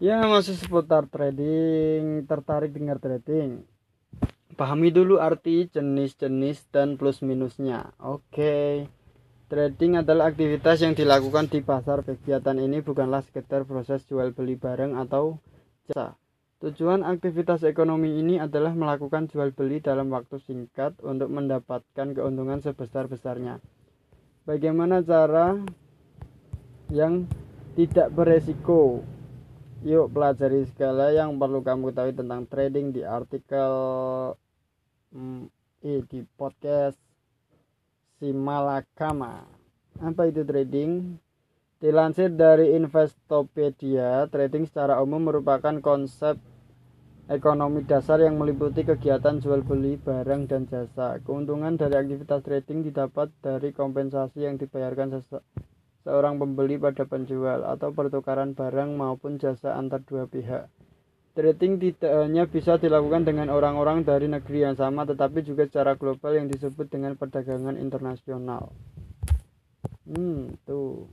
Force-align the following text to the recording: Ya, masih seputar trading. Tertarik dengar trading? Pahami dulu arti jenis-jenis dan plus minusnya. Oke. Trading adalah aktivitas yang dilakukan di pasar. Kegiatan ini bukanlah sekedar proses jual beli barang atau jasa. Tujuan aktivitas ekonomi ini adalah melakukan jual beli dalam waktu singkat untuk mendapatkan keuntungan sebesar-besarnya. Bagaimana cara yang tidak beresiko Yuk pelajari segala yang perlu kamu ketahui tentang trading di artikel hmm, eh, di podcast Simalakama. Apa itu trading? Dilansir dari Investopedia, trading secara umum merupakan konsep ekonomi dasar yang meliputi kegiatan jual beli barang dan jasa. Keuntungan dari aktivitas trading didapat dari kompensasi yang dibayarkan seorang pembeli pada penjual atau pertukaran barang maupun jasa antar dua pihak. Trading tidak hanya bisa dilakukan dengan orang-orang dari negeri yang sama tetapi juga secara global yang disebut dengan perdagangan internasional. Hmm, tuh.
Ya, 0.00 0.24
masih 0.24 0.56
seputar 0.56 1.04
trading. 1.12 2.24
Tertarik 2.24 2.72
dengar 2.72 2.96
trading? 2.96 3.68
Pahami 4.56 4.88
dulu 4.88 5.20
arti 5.20 5.68
jenis-jenis 5.68 6.72
dan 6.72 6.96
plus 6.96 7.20
minusnya. 7.20 7.92
Oke. 8.00 8.88
Trading 9.52 10.00
adalah 10.00 10.32
aktivitas 10.32 10.80
yang 10.80 10.96
dilakukan 10.96 11.52
di 11.52 11.60
pasar. 11.60 12.00
Kegiatan 12.00 12.56
ini 12.56 12.80
bukanlah 12.80 13.20
sekedar 13.28 13.68
proses 13.68 14.00
jual 14.08 14.32
beli 14.32 14.56
barang 14.56 14.96
atau 14.96 15.36
jasa. 15.92 16.16
Tujuan 16.64 17.04
aktivitas 17.04 17.60
ekonomi 17.68 18.24
ini 18.24 18.40
adalah 18.40 18.72
melakukan 18.72 19.28
jual 19.28 19.52
beli 19.52 19.84
dalam 19.84 20.08
waktu 20.16 20.40
singkat 20.40 20.96
untuk 21.04 21.28
mendapatkan 21.28 22.16
keuntungan 22.16 22.64
sebesar-besarnya. 22.64 23.60
Bagaimana 24.48 25.04
cara 25.04 25.60
yang 26.88 27.28
tidak 27.76 28.08
beresiko 28.16 29.04
Yuk 29.80 30.12
pelajari 30.12 30.68
segala 30.68 31.08
yang 31.08 31.40
perlu 31.40 31.64
kamu 31.64 31.88
ketahui 31.88 32.12
tentang 32.12 32.44
trading 32.44 32.92
di 32.92 33.00
artikel 33.00 33.72
hmm, 35.08 35.48
eh, 35.80 36.04
di 36.04 36.20
podcast 36.36 37.00
Simalakama. 38.20 39.48
Apa 40.04 40.28
itu 40.28 40.44
trading? 40.44 41.16
Dilansir 41.80 42.28
dari 42.28 42.76
Investopedia, 42.76 44.28
trading 44.28 44.68
secara 44.68 45.00
umum 45.00 45.32
merupakan 45.32 45.72
konsep 45.80 46.36
ekonomi 47.32 47.80
dasar 47.88 48.20
yang 48.20 48.36
meliputi 48.36 48.84
kegiatan 48.84 49.40
jual 49.40 49.64
beli 49.64 49.96
barang 49.96 50.44
dan 50.44 50.68
jasa. 50.68 51.24
Keuntungan 51.24 51.80
dari 51.80 51.96
aktivitas 51.96 52.44
trading 52.44 52.84
didapat 52.84 53.32
dari 53.40 53.72
kompensasi 53.72 54.44
yang 54.44 54.60
dibayarkan 54.60 55.24
seorang 56.04 56.40
pembeli 56.40 56.80
pada 56.80 57.04
penjual 57.04 57.64
atau 57.66 57.92
pertukaran 57.92 58.56
barang 58.56 58.96
maupun 58.96 59.36
jasa 59.36 59.76
antar 59.76 60.00
dua 60.04 60.24
pihak. 60.24 60.68
Trading 61.30 61.78
tidak 61.78 62.12
hanya 62.26 62.44
bisa 62.50 62.74
dilakukan 62.74 63.22
dengan 63.22 63.54
orang-orang 63.54 64.02
dari 64.02 64.26
negeri 64.26 64.66
yang 64.66 64.74
sama 64.74 65.06
tetapi 65.06 65.46
juga 65.46 65.64
secara 65.70 65.94
global 65.94 66.34
yang 66.34 66.50
disebut 66.50 66.90
dengan 66.90 67.14
perdagangan 67.14 67.78
internasional. 67.78 68.74
Hmm, 70.10 70.58
tuh. 70.66 71.06